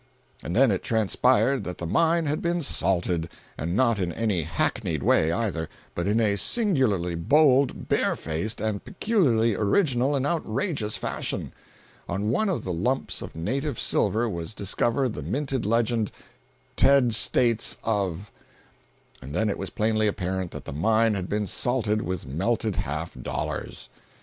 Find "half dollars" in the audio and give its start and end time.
22.75-23.87